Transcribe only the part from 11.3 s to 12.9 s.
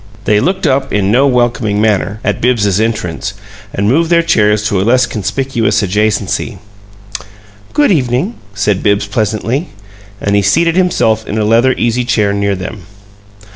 a leather easy chair near them.